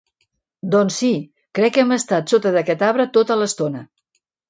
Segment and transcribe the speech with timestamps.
[0.75, 1.11] Doncs sí,
[1.59, 3.89] crec que hem estat sota d'aquest arbre tota l'estona!